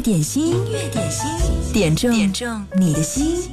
[0.00, 1.28] 乐点心，音乐点心，
[1.74, 3.50] 点中点中你的心。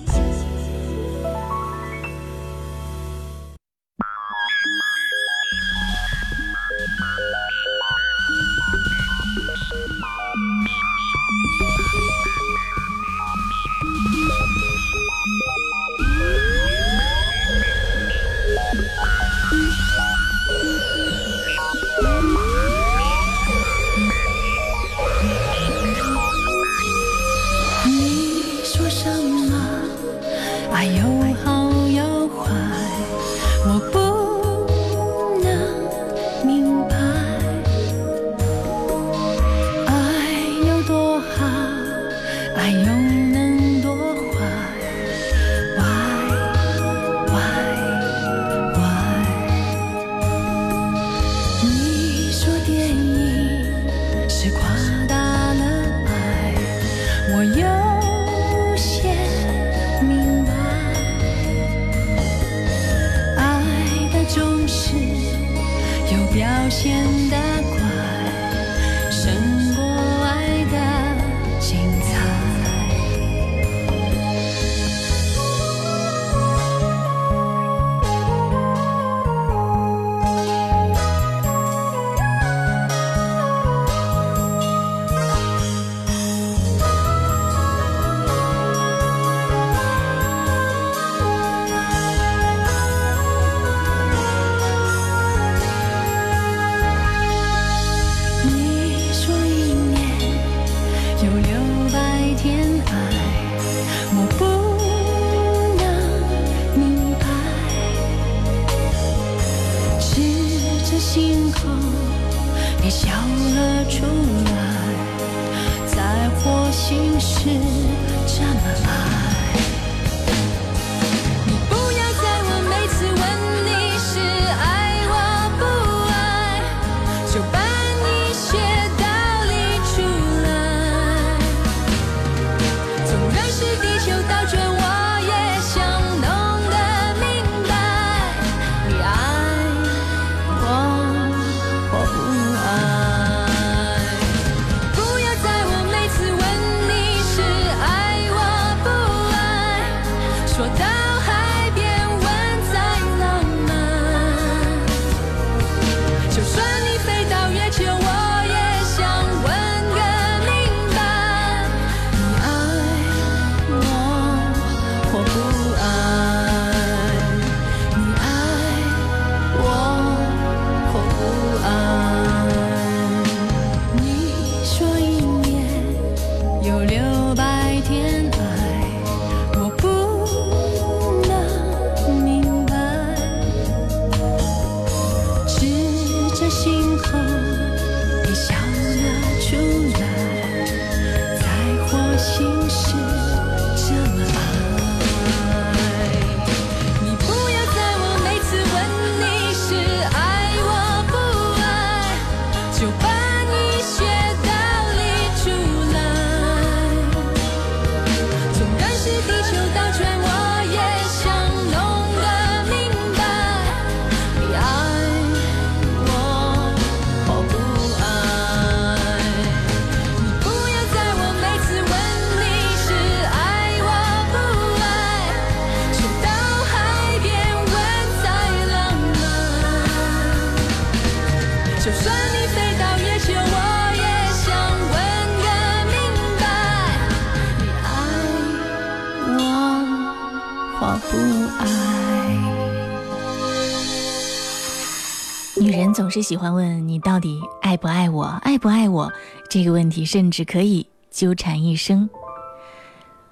[246.17, 249.13] 总是喜欢问你到底爱不爱我，爱不爱我
[249.51, 252.09] 这个问题，甚至可以纠缠一生。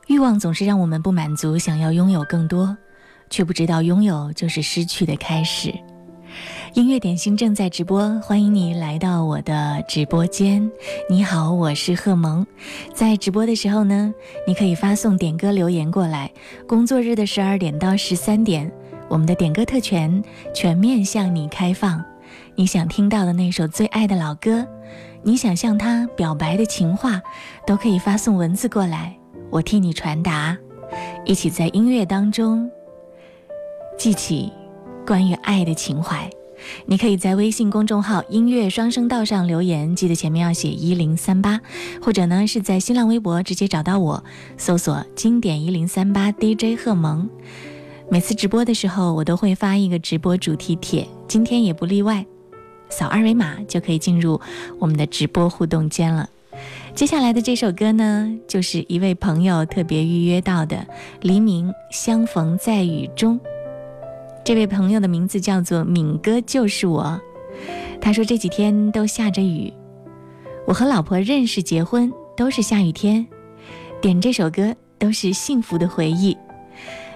[0.05, 2.77] 欲望总是让我们不满足，想要拥有更多，
[3.27, 5.73] 却不知道拥有就是失去的开始。
[6.75, 10.71] 音乐点心正在直播，欢迎你来到我的直播间。
[11.09, 12.45] 你好，我是贺萌。
[12.93, 14.13] 在直播的时候呢，
[14.45, 16.31] 你可以发送点歌留言过来。
[16.67, 18.71] 工作日的十二点到十三点，
[19.09, 20.23] 我们的点歌特权
[20.53, 21.99] 全面向你开放。
[22.57, 24.65] 你想听到的那首最爱的老歌，
[25.23, 27.21] 你想向他表白的情话，
[27.67, 29.13] 都可以发送文字过来，
[29.49, 30.57] 我替你传达，
[31.25, 32.71] 一起在音乐当中
[33.97, 34.53] 记起
[35.05, 36.29] 关于爱的情怀。
[36.85, 41.59] 你可以在微信公众号“音乐双声道”上留言，记得前面要写一零三八，
[42.01, 44.23] 或者呢是在新浪微博直接找到我，
[44.57, 47.29] 搜索“经典一零三八 DJ 贺萌”。
[48.09, 52.25] 每次直播的时候，我都会发一个直播主题帖，今天也不例外。
[52.89, 54.39] 扫二维码就可以进入
[54.79, 56.29] 我们的直播互动间了。
[56.93, 60.77] 接下来的这首歌呢，就是一位朋友特别预约到的
[61.21, 63.37] 《黎明相逢在雨中》。
[64.45, 67.19] 这位朋友的名字叫做敏哥，就是我。
[67.99, 69.73] 他说这几天都下着雨，
[70.65, 73.25] 我和老婆认识、结婚都是下雨天，
[73.99, 76.37] 点这首歌都是幸福的回忆。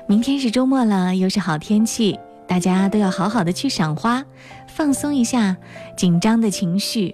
[0.08, 4.26] 明天是周末了，又是好天气，大家都要好好的去赏花。
[4.80, 5.58] 放松一下
[5.98, 7.14] 紧张的情绪，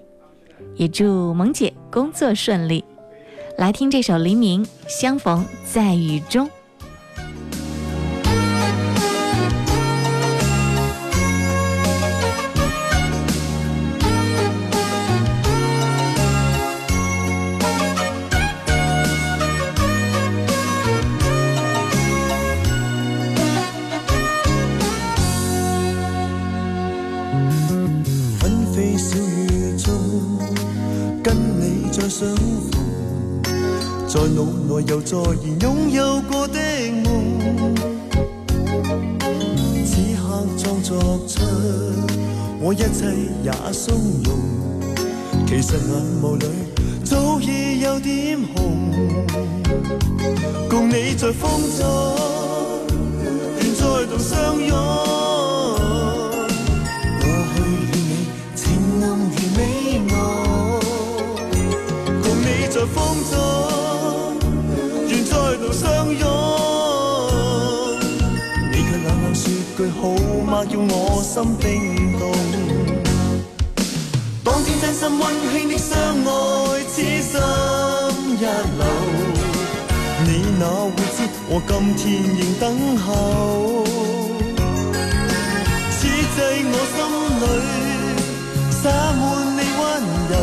[0.75, 2.85] 也祝萌姐工作顺利。
[3.57, 6.45] 来听这首《黎明相逢在雨中》。
[31.25, 33.41] 跟你再相逢，
[34.07, 36.59] 在脑内又再现拥有过的
[37.03, 37.39] 梦，
[39.87, 41.41] 此刻装作出
[42.61, 43.11] 我一切
[43.43, 44.37] 也松容，
[45.47, 46.45] 其实眼眸里
[47.03, 48.91] 早已有点红。
[50.69, 51.87] 共你在风中，
[53.59, 55.24] 愿再度相拥。
[70.55, 70.67] 好吗？
[70.71, 71.63] 叫我心冰
[72.17, 72.23] 冻。
[74.41, 75.21] 当天真心温
[75.51, 75.91] 馨的相
[76.23, 76.29] 爱，
[76.87, 77.35] 此心
[78.39, 78.41] 一
[78.79, 78.81] 缕，
[80.23, 80.63] 你哪
[80.95, 81.17] 会知
[81.49, 82.03] 我今天
[82.37, 82.63] 仍等
[82.99, 83.07] 候？
[85.91, 86.39] 此际
[86.71, 86.97] 我心
[87.41, 87.43] 里
[88.71, 88.83] 洒
[89.19, 89.21] 满
[89.57, 89.83] 你温
[90.31, 90.33] 柔。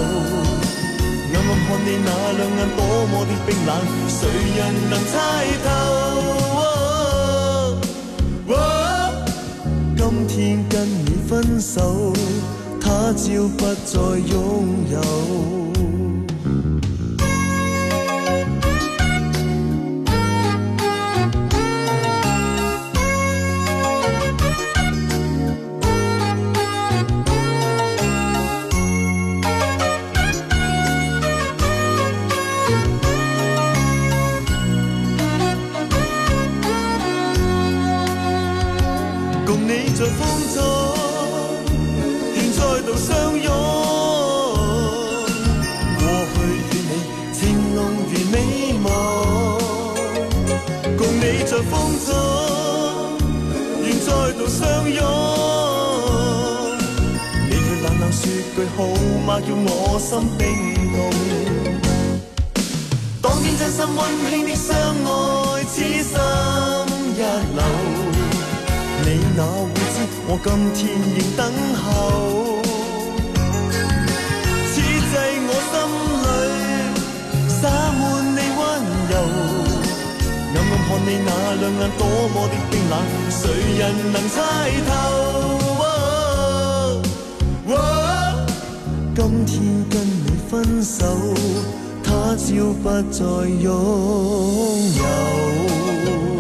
[1.69, 3.71] 看你那两眼多么的冰冷，
[4.09, 4.19] 谁
[4.57, 4.61] 人
[4.91, 5.17] 能猜
[5.65, 6.02] 透？
[10.83, 12.13] 跟你分手，
[12.81, 16.12] 他朝不再拥有。
[60.13, 60.45] 心冰
[60.93, 60.97] 冻。
[63.23, 63.99] 当天真心温
[64.29, 64.69] 馨的相
[65.09, 65.09] 爱，
[65.65, 66.15] 此心
[67.17, 67.19] 一
[67.57, 67.61] 缕，
[69.05, 69.41] 你哪
[69.73, 69.97] 会知
[70.29, 70.81] 我今天
[71.17, 71.41] 仍等
[71.81, 71.83] 候？
[74.69, 75.15] 此际
[75.49, 75.75] 我心
[76.23, 76.29] 里
[77.49, 77.61] 洒
[77.97, 78.01] 满
[78.37, 78.61] 你温
[79.09, 79.13] 柔。
[80.53, 82.95] 暗暗看你那两眼多么的冰冷，
[83.31, 83.41] 谁
[83.79, 83.81] 人
[84.13, 84.37] 能猜
[84.87, 85.52] 透？
[90.83, 91.07] 分手，
[92.03, 93.71] 他朝不再拥
[94.97, 96.32] 有。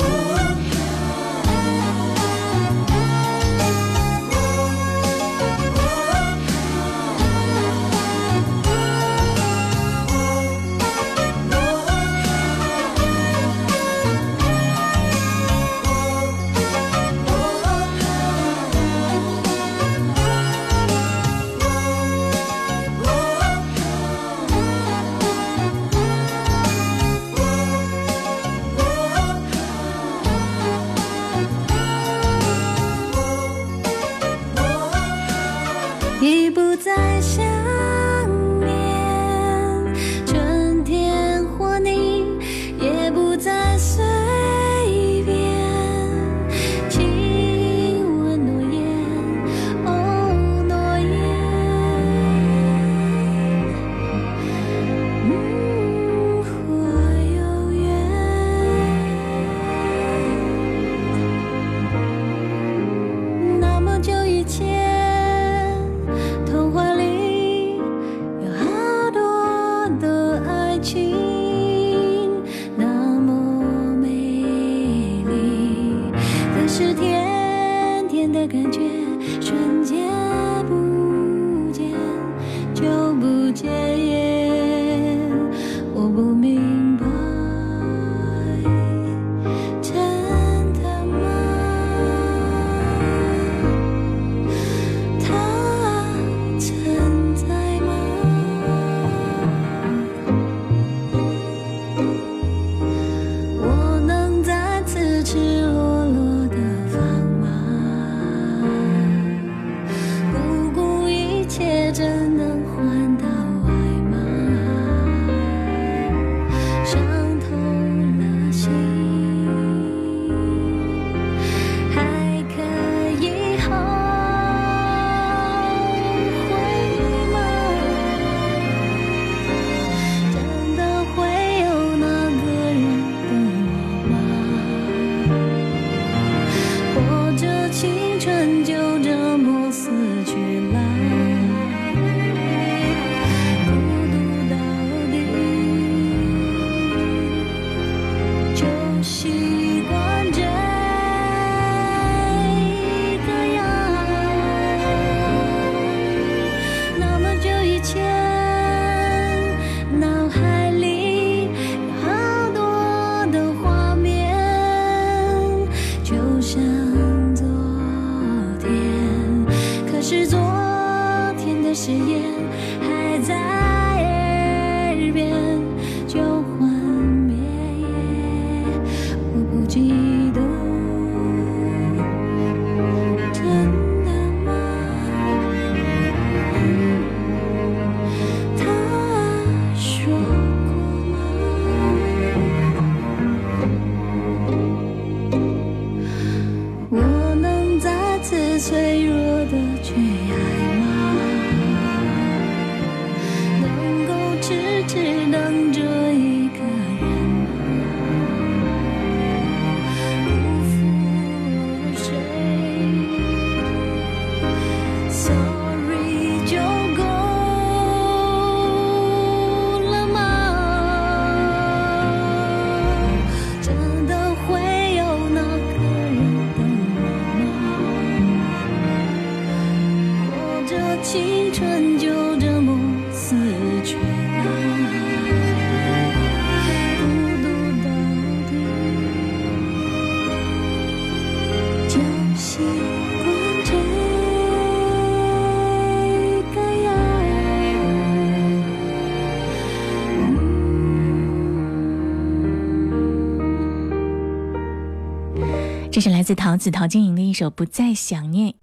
[256.22, 258.54] 来自桃子陶晶莹的一首《不再想念》。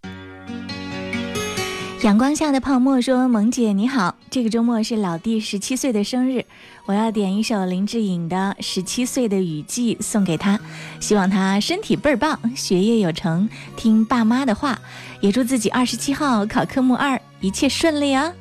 [2.03, 6.45] 阳光下的泡沫说：“萌姐你好，这个周末是老弟十七岁的生日，
[6.85, 10.57] 我要点一首林志颖的《十七岁的雨季》送给他，
[11.01, 14.79] 希望他身体倍儿棒，学业有成，听爸妈的话，
[15.19, 18.31] 也祝自己二十七号考科目二一切顺利啊！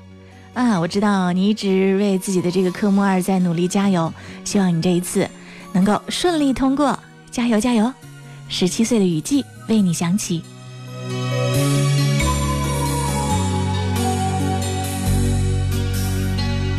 [0.54, 5.28] 啊，我知道你一直为自己的这个科目二在努力加油，希望你这一次
[5.72, 6.96] 能够顺利通过，
[7.32, 7.92] 加油加油！”
[8.48, 10.42] 十七岁的雨季为你响起。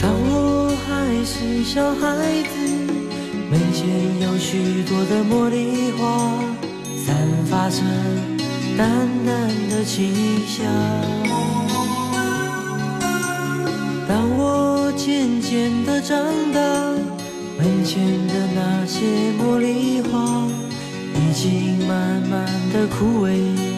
[0.01, 2.55] 当我还是小孩子，
[3.49, 3.87] 门前
[4.21, 6.33] 有许多的茉莉花，
[7.05, 7.81] 散发着
[8.77, 8.89] 淡
[9.25, 10.11] 淡的清
[10.47, 10.65] 香。
[14.07, 16.17] 当我渐渐的长
[16.51, 16.59] 大，
[17.57, 20.47] 门前的那些茉莉花。
[21.29, 22.43] 已经慢慢
[22.73, 23.68] 的枯萎，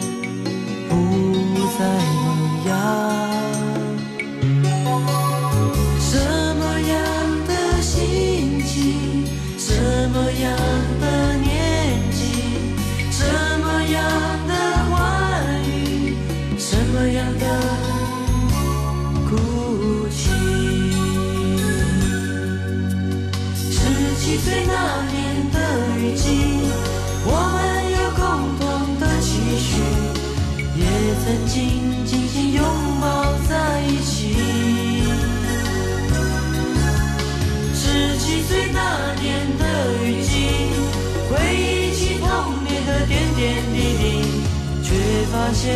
[45.54, 45.70] 现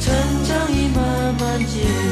[0.00, 2.03] 成长已慢慢接。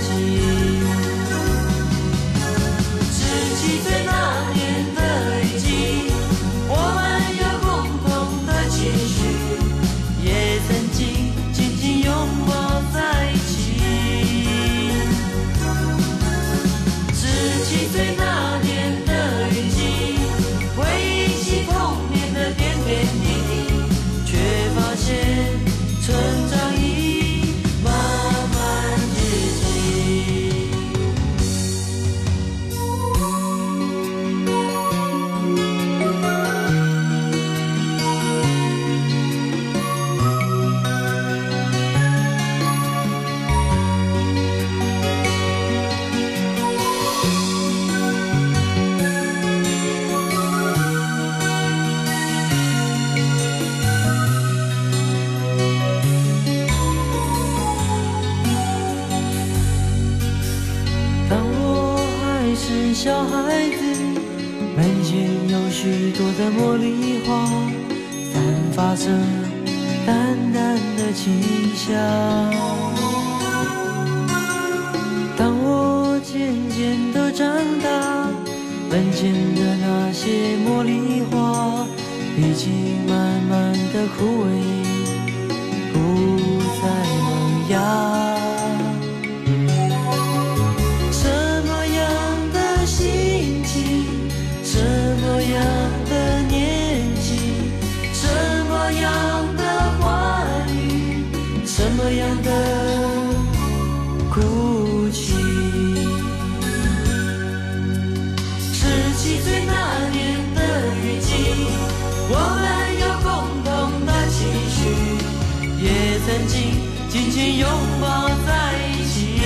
[116.33, 116.63] 曾经
[117.11, 117.69] 紧紧拥
[118.01, 119.37] 抱在一起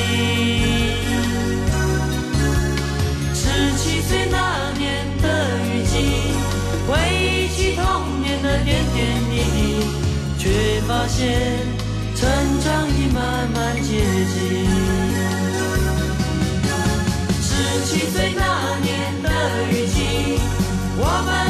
[3.34, 5.96] 十七岁那年的雨季
[6.86, 9.84] 回忆起童年的点点滴滴
[10.38, 11.58] 却发现
[12.14, 14.64] 成长已慢慢接近
[17.42, 19.28] 十七岁那年的
[19.72, 20.38] 雨季
[20.98, 21.45] 我们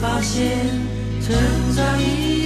[0.00, 0.58] 发现
[1.20, 1.36] 存
[1.74, 2.38] 在意。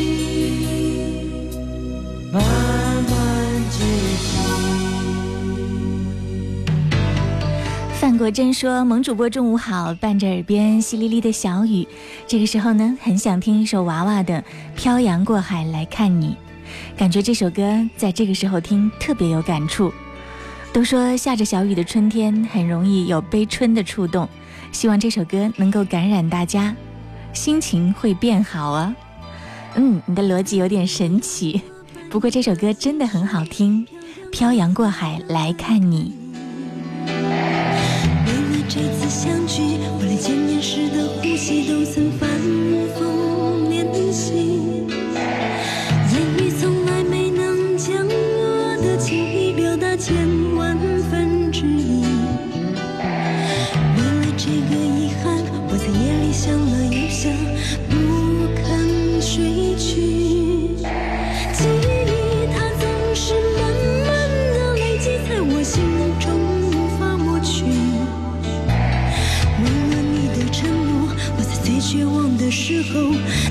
[8.00, 11.86] 范国珍说，萌主播中午好，伴着耳边淅沥沥的小雨，
[12.26, 14.42] 这个时候呢，很想听一首娃娃的
[14.74, 16.34] 漂洋过海来看你，
[16.96, 17.62] 感觉这首歌
[17.96, 19.92] 在这个时候听特别有感触。
[20.72, 24.28] 都说下着小雨的春天很容易有悲春的触动，
[24.72, 26.74] 希望这首歌能够感染大家。
[27.32, 28.94] 心情会变好啊。
[29.74, 31.60] 嗯，你的逻辑有点神奇。
[32.10, 33.86] 不过这首歌真的很好听，
[34.30, 36.14] 漂洋过海来看你。
[37.06, 39.62] 为了这次相聚，
[39.98, 42.41] 我连见面时的呼吸都曾发。
[72.92, 73.41] go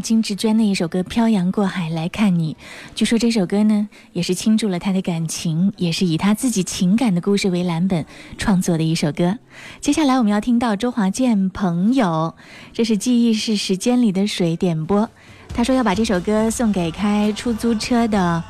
[0.00, 2.54] 金志娟的一首歌《漂洋过海来看你》。
[2.94, 8.04] 据说这首歌呢，也是倾注了他的感情，也是以他自己情感的故事为蓝本
[8.38, 9.38] 创作的一首歌。
[9.80, 12.34] 接下来我们要听到周华健《朋友》，
[12.72, 15.08] 这是记忆是时间里的水点播。
[15.52, 18.42] 他说要把这首歌送给开出租车的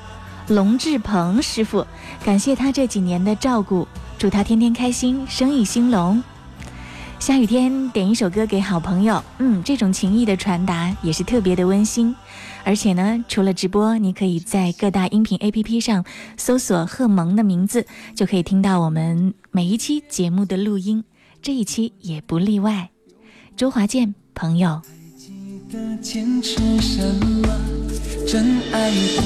[0.49, 1.87] 龙志鹏师傅，
[2.25, 6.23] 感谢他这几年的照顾，祝他天天开心，生意兴隆。
[7.21, 12.17] 下雨天点一首歌给好朋友，嗯，这种情谊的传达也是特别的温馨。
[12.65, 16.03] 而且呢，除了直播，你可以在各大音频 APP 上
[16.39, 21.05] 搜索贺萌的名字，就可以听到我们每一期节目的录音，
[21.43, 22.89] 这一期也不例外。
[23.55, 24.81] 周华健，朋友。
[26.01, 27.05] 坚持什
[27.43, 27.49] 么？
[28.27, 29.23] 真爱过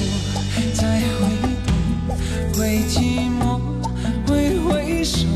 [0.74, 1.28] 才会
[1.64, 1.72] 懂，
[2.58, 3.60] 会寂寞，
[4.26, 5.26] 会回首，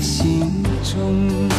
[0.00, 0.40] 心
[0.82, 1.49] 中。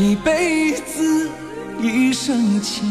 [0.00, 1.28] 一辈子，
[1.82, 2.86] 一生情。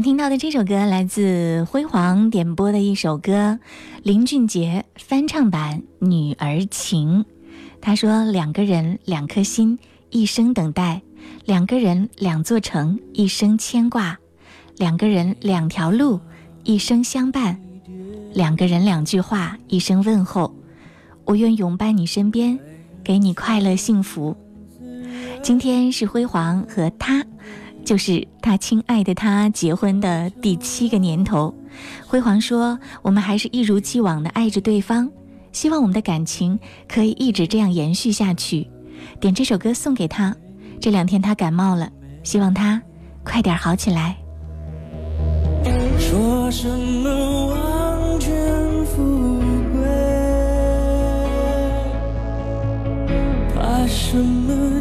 [0.00, 3.58] 听到的这首歌来自辉煌点播的一首歌，
[4.02, 7.24] 林俊杰翻唱版《女儿情》。
[7.80, 9.78] 他说：“两个人，两颗心，
[10.10, 11.00] 一生等待；
[11.44, 14.16] 两个人，两座城，一生牵挂；
[14.76, 16.20] 两个人，两条路，
[16.62, 17.56] 一生相伴；
[18.34, 20.54] 两个人，两句话，一生问候。
[21.24, 22.58] 我愿永伴你身边，
[23.02, 24.36] 给你快乐幸福。”
[25.42, 27.24] 今天是辉煌和他。
[27.84, 31.54] 就是他亲爱的他结婚的第七个年头，
[32.06, 35.10] 辉煌说：“我们还是一如既往的爱着对方，
[35.52, 38.68] 希望我们的感情可以一直这样延续下去。”
[39.20, 40.36] 点这首歌送给他。
[40.80, 41.90] 这两天他感冒了，
[42.22, 42.80] 希望他
[43.24, 44.16] 快点好起来。
[45.98, 48.32] 说什么王权
[48.86, 49.40] 富
[49.72, 49.82] 贵，
[53.54, 54.80] 怕什么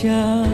[0.00, 0.47] 想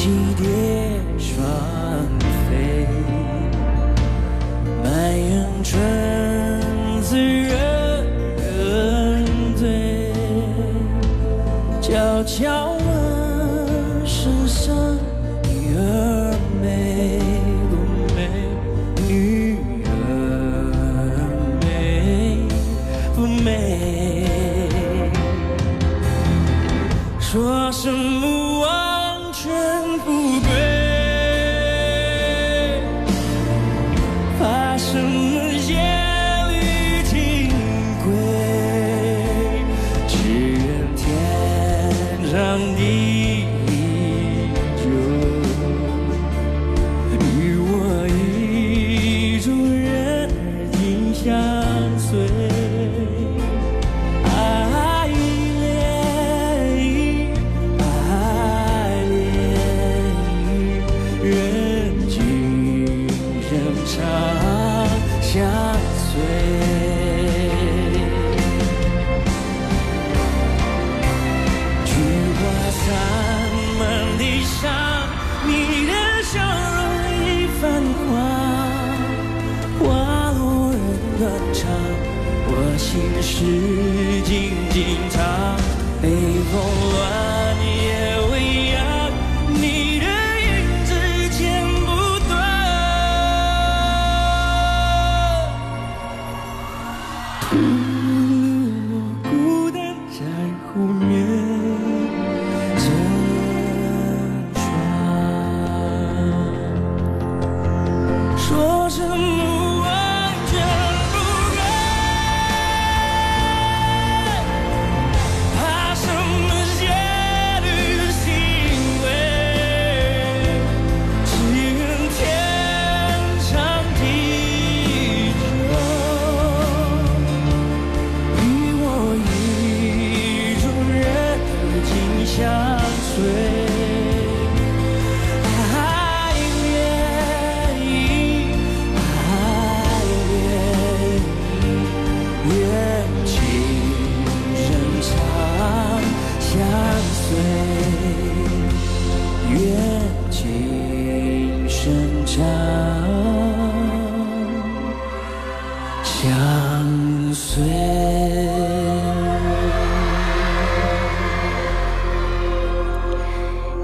[0.00, 0.46] 栖蝶
[1.18, 1.44] 双
[2.48, 2.86] 飞
[4.82, 4.88] 满
[5.20, 5.78] 园春
[7.02, 7.52] 色惹
[8.38, 10.10] 人醉
[11.82, 12.79] 悄悄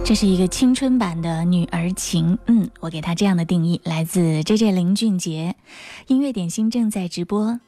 [0.07, 5.57] 这是一个青春版的女儿情，嗯，我给她这样的定义，来自 J J 林俊杰。
[6.07, 7.59] 音乐点心正在直播，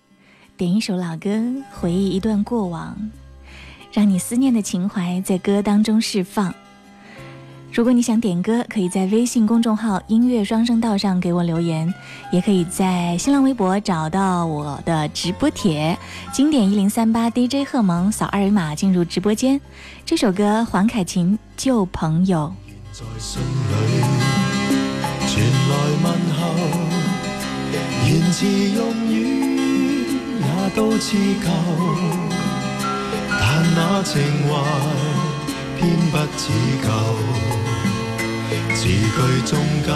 [0.56, 3.10] 点一首老歌，回忆一段过往，
[3.92, 6.54] 让你思念的情怀在歌当中释放。
[7.78, 11.94] 如果你想点歌，可以在微信公众号“音乐双声道”上给我留言，
[12.32, 15.96] 也可以在新浪微博找到我的直播帖
[16.34, 19.60] “经典一零三八 DJ 贺蒙”，扫二维码进入直播间。
[20.04, 22.52] 这首歌黄凯芹《旧朋友》。
[22.92, 24.00] 在信里
[25.28, 26.40] 传来问候，
[28.08, 31.48] 言辞用语也都似旧，
[33.30, 33.40] 但
[33.76, 34.50] 那情怀
[35.78, 36.50] 偏不似
[36.82, 37.47] 旧。
[38.74, 39.52] 字句中
[39.84, 39.88] 间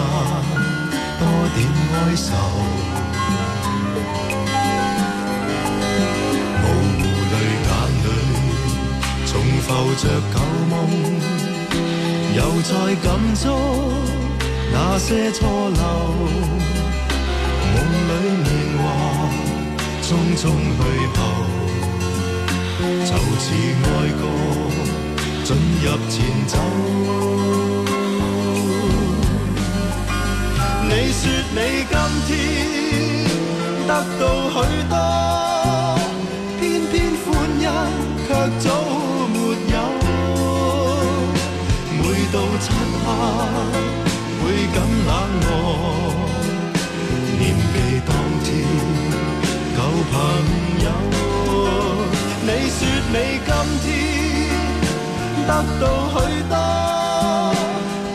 [1.19, 1.21] 多
[1.55, 1.57] 点
[1.93, 2.27] 哀愁，
[6.61, 6.63] 模
[6.99, 7.01] 糊
[7.31, 7.35] 淚
[7.67, 7.71] 眼
[8.03, 8.07] 里
[9.25, 9.31] 重
[9.61, 10.35] 浮着旧
[10.69, 10.71] 梦，
[12.35, 13.41] 又再感触
[14.71, 15.39] 那些错
[15.69, 15.79] 漏。
[17.73, 17.75] 梦
[18.07, 18.11] 里
[18.43, 18.47] 年
[18.77, 18.81] 华
[20.03, 20.05] 匆
[20.37, 20.41] 匆
[20.77, 20.79] 去
[21.15, 21.19] 後，
[23.05, 23.45] 就似
[23.83, 23.87] 爱
[24.19, 24.21] 歌
[25.43, 25.47] 进
[25.81, 26.13] 入前
[26.47, 26.53] 奏。
[30.95, 31.25] 你说
[31.55, 32.29] 你今天
[33.87, 33.89] 得
[34.19, 34.21] 到
[34.51, 34.55] 许
[34.87, 34.95] 多，
[36.59, 37.25] 偏偏欢
[37.59, 37.65] 欣
[38.27, 38.29] 却
[38.59, 38.65] 早
[39.33, 39.35] 没
[39.73, 39.75] 有。
[41.97, 41.99] 每
[42.31, 42.63] 到漆
[43.01, 43.05] 黑
[44.37, 44.41] 倍
[44.71, 44.77] 感
[45.07, 45.49] 冷漠，
[47.39, 47.75] 念记
[48.05, 48.09] 当
[48.43, 48.47] 天
[49.75, 49.77] 旧
[50.11, 50.13] 朋
[50.83, 50.85] 友。
[52.43, 52.79] 你说
[53.09, 53.15] 你
[53.47, 53.49] 今
[53.81, 53.83] 天
[55.47, 55.49] 得
[55.81, 55.83] 到
[56.13, 56.15] 许
[56.47, 56.53] 多，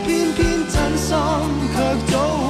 [0.05, 0.39] 偏偏
[0.71, 1.07] 真心
[1.75, 1.77] 却
[2.09, 2.48] 早。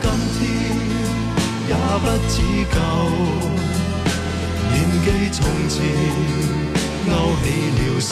[0.00, 0.04] 今
[0.38, 0.40] 天
[1.68, 2.36] 也不似
[2.72, 2.76] 旧，
[4.70, 4.74] 念
[5.04, 5.36] 记从
[5.68, 5.76] 前
[7.06, 7.10] 勾
[7.42, 7.46] 起
[7.76, 8.10] 了愁，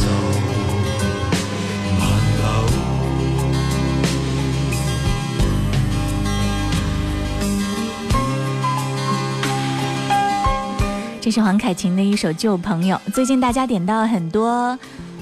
[11.20, 14.78] 这是黄凯芹的一首《旧朋友》，最近大家点到很多。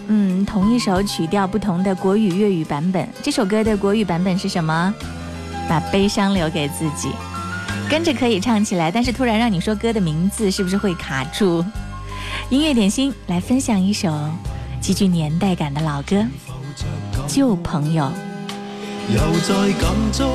[0.06, 3.08] 嗯，同一首曲调不同的国语、粤语版本。
[3.22, 4.94] 这首歌的国语版本是什么？
[5.68, 7.10] 把悲伤留给自己，
[7.88, 8.90] 跟着可以唱起来。
[8.90, 11.64] 但是突然让你说歌的名字，是不是会卡住？
[12.50, 14.12] 音乐点心来分享一首
[14.80, 16.16] 极具年代感的老歌
[17.26, 18.04] 《旧朋友》。
[19.08, 20.26] 又再感觸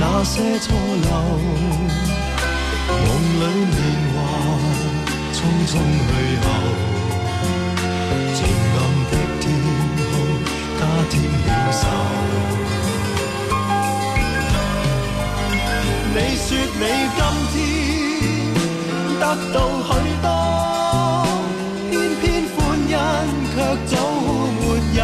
[0.00, 1.38] 那些錯漏，
[2.88, 2.98] 夢
[3.38, 3.76] 裏年
[4.14, 4.16] 華
[5.32, 5.36] 匆
[5.66, 6.48] 匆去後。
[11.10, 12.13] 添了愁。
[16.16, 16.84] 你说你
[17.16, 17.56] 今天
[19.18, 19.90] 得到许
[20.22, 20.26] 多，
[21.90, 22.56] 偏偏欢
[22.86, 22.90] 欣
[23.50, 23.54] 却
[23.90, 23.92] 早
[24.60, 24.62] 没
[24.94, 25.00] 有。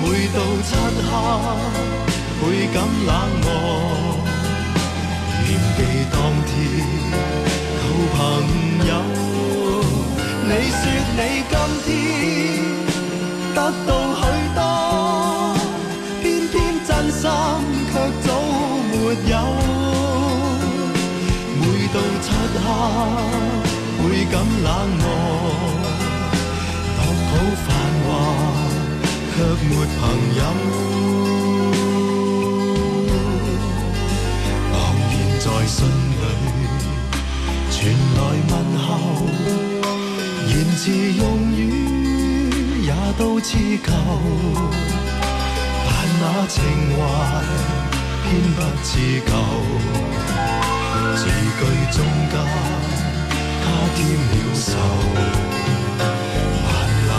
[0.00, 0.70] 每到漆
[1.04, 1.12] 黑，
[2.40, 2.76] 倍感
[3.06, 3.10] 冷
[3.44, 3.46] 漠。
[5.44, 5.78] 念记
[6.10, 6.14] 当
[6.46, 6.50] 天
[7.76, 7.80] 旧
[8.14, 8.16] 朋
[8.88, 8.90] 友，
[10.44, 10.82] 你说
[11.18, 11.20] 你
[11.50, 11.52] 今
[11.84, 11.86] 天。
[13.54, 13.90] 得到
[19.08, 19.34] 没有。
[21.60, 21.62] 每
[21.94, 22.28] 到漆
[22.60, 22.66] 黑，
[24.02, 24.68] 倍感冷
[25.00, 25.02] 漠。
[26.98, 27.00] 独
[27.30, 27.32] 好
[27.64, 27.66] 繁
[28.04, 28.06] 华，
[29.32, 30.00] 却没朋
[30.36, 30.40] 友。
[34.72, 34.76] 茫
[35.08, 35.76] 然在信
[36.20, 36.22] 里
[37.70, 37.76] 传
[38.14, 38.18] 来
[38.50, 38.86] 问候，
[40.48, 41.20] 言辞用
[41.56, 41.56] 语。
[42.82, 43.88] 也都似旧，
[45.84, 45.88] 但
[46.20, 46.54] 那情
[46.96, 46.98] 怀
[48.28, 48.90] 天不似
[49.26, 49.32] 旧。
[51.16, 51.20] 字
[51.58, 51.60] 句
[51.92, 51.98] 中
[52.30, 52.34] 间
[53.62, 53.66] 他
[53.96, 53.98] 添
[54.28, 54.70] 了愁，
[56.64, 56.66] 挽
[57.08, 57.10] 留，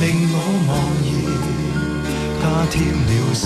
[0.00, 0.34] 令我
[0.66, 0.68] 茫
[1.06, 1.08] 然
[2.42, 3.44] 加添了愁。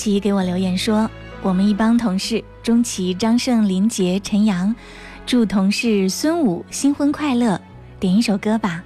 [0.00, 1.10] 琪给我留言说，
[1.42, 4.74] 我们一帮同事钟琪、张胜、林杰、陈阳，
[5.26, 7.60] 祝同事孙武新婚快乐，
[7.98, 8.82] 点一首歌吧，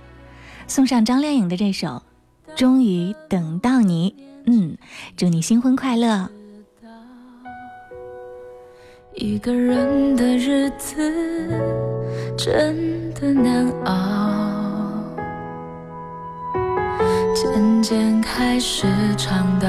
[0.66, 2.02] 送上张靓颖的这首
[2.56, 4.12] 《终于等到你》。
[4.46, 4.76] 嗯，
[5.16, 6.28] 祝你新婚快乐。
[9.14, 10.98] 一个人的日子
[12.36, 15.00] 真的难熬，
[17.36, 19.68] 渐渐开始尝到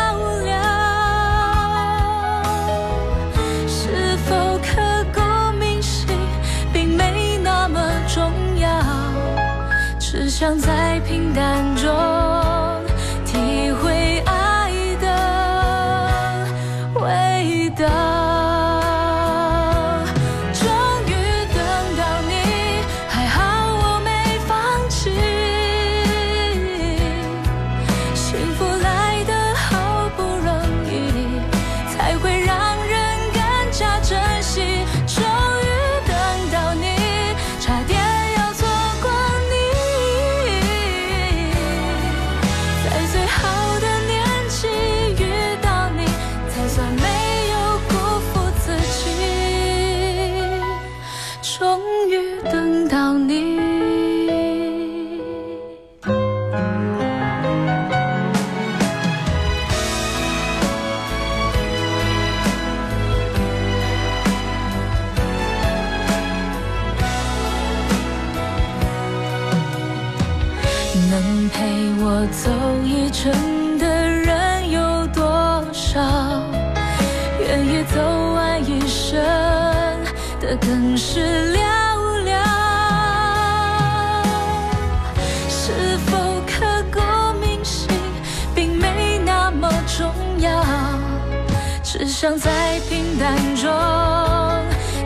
[91.93, 93.69] 只想在平淡中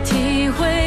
[0.04, 0.85] 体会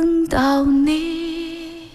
[0.00, 1.90] 等到你。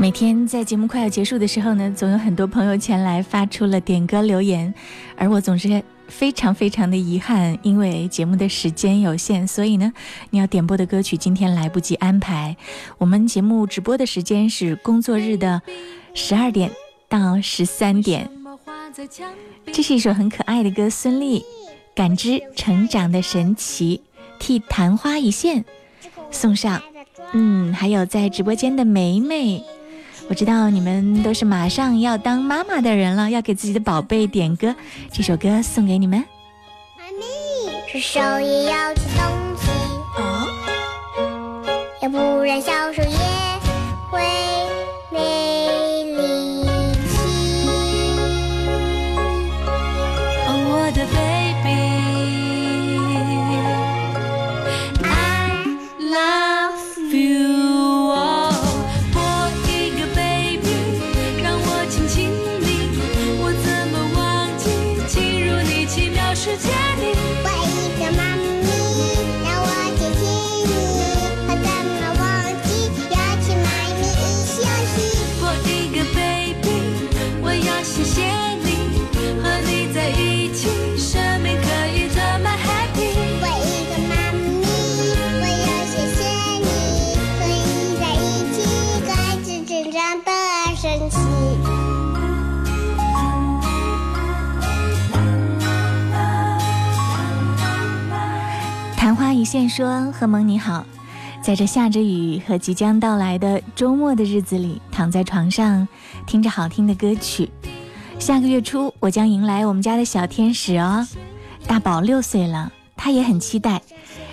[0.00, 4.74] 每天在节目快要结束的时候呢，总有很多朋友前来发出了点歌留言，
[5.16, 9.92] 而我总是非常非常的遗憾，因为节目的时间有限，所以呢，
[10.30, 12.56] 你要点播的歌曲今天来不及安排。
[12.98, 15.62] 我们节目直播的时间是工作日的
[16.14, 16.72] 十二点
[17.08, 18.28] 到十三点。
[19.72, 21.40] 这是一首很可爱的歌，孙俪
[21.94, 24.00] 《感知成长的神奇》，
[24.38, 25.64] 替昙花一现
[26.30, 26.82] 送上。
[27.32, 29.64] 嗯，还有在直播间的梅梅。
[30.28, 34.74] 我知道你们都是马上要当妈妈的人了，要给自己的宝贝点歌，
[35.12, 36.24] 这首歌送给你们。
[36.98, 37.04] 哎
[37.88, 39.70] 是手也要吃东西，
[40.18, 40.46] 哦，
[42.02, 43.35] 要不然小手也
[99.68, 100.84] 说：“贺蒙你好，
[101.42, 105.86] 在这下着雨和即将到来的周末的日子里，躺在床上
[106.26, 107.50] 听着好听的歌曲。
[108.18, 111.06] 下个月初我将迎来我们家的小天使哦，
[111.66, 113.80] 大宝六岁了，他也很期待。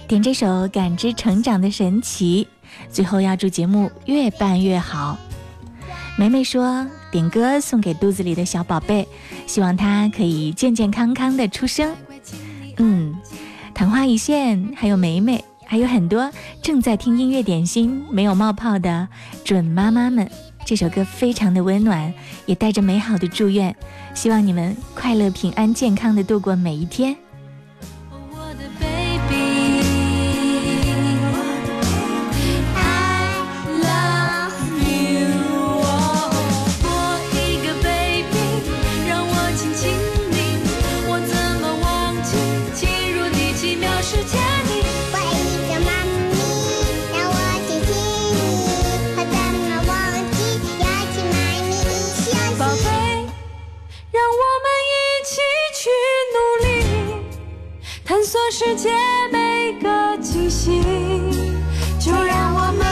[0.08, 2.48] 点这首《感知成长的神奇》，
[2.94, 5.18] 最后要祝节目越办越好。”
[6.18, 9.08] 梅梅说：“点歌送给肚子里的小宝贝，
[9.48, 11.96] 希望他可以健健康康的出生。”
[12.78, 13.16] 嗯。
[13.74, 19.08] 昙花一现，还有美美，还有很多正在听音乐点心没有冒泡的
[19.44, 20.30] 准妈妈们。
[20.66, 22.14] 这首歌非常的温暖，
[22.46, 23.76] 也带着美好的祝愿，
[24.14, 27.16] 希望你们快乐、平安、健康的度过每一天。
[58.52, 58.90] 世界
[59.32, 60.82] 每个惊喜。
[62.00, 62.86] 就让我们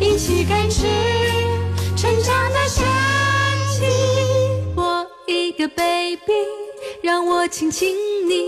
[0.00, 0.86] 一起感知
[1.96, 2.84] 成长的神
[3.72, 3.84] 奇。
[4.76, 6.20] 我一个 baby，
[7.02, 7.96] 让我亲亲
[8.28, 8.44] 你，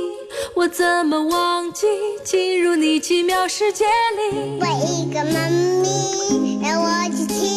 [0.55, 1.87] 我怎么忘记
[2.25, 4.59] 进入你奇妙世界里？
[4.61, 7.50] 我一个妈咪，让我亲亲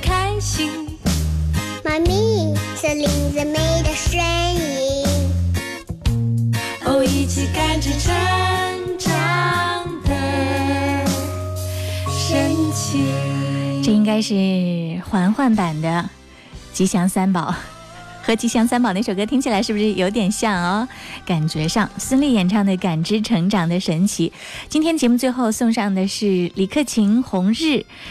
[0.00, 0.98] 开心，
[1.84, 5.04] 妈咪，森林最美的声音。
[6.84, 8.14] 哦，一起感知成
[8.98, 9.12] 长
[10.04, 10.10] 的
[12.08, 13.04] 神奇。
[13.82, 14.34] 这应该是
[15.08, 15.88] 环环版的
[16.76, 17.50] 《吉祥三宝》，
[18.26, 20.88] 和《吉祥三宝》那首歌听起来是不是有点像哦？
[21.24, 24.30] 感觉上，孙俪演唱的《感知成长的神奇》。
[24.68, 27.62] 今天节目最后送上的是李克勤《红日》，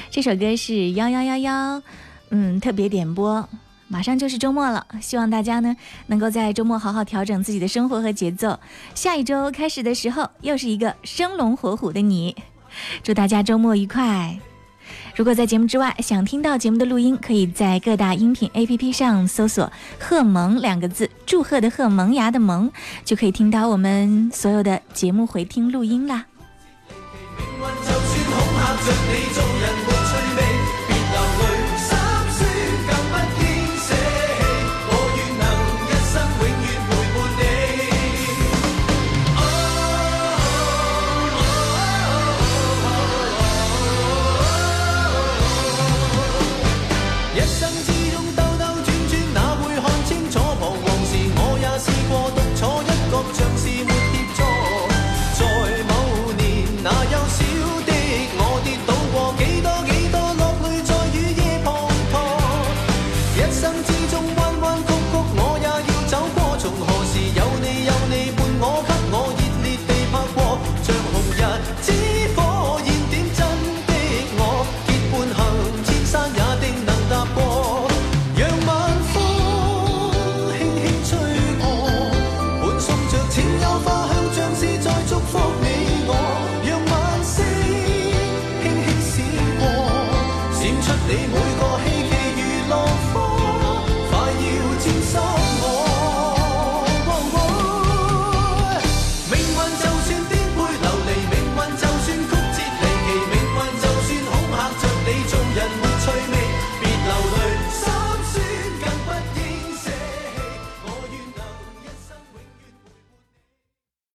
[0.09, 1.81] 这首歌是幺幺幺幺，
[2.29, 3.49] 嗯，特别点播。
[3.89, 5.75] 马上就是周末了，希望大家呢
[6.07, 8.57] 能够在周末好好调整自己的生活和节奏。
[8.93, 12.33] 下一周开始的时候，又是一个生龙活虎的你。
[13.03, 14.39] 祝大家周末愉快！
[15.15, 22.69] 如果在节目之外想听到节目的录音，可以在各大音频 APP 上搜索“贺萌”两个字，祝贺的贺，萌芽的萌，
[23.05, 26.25] 就可以听到我们所有的节目回听录音啦。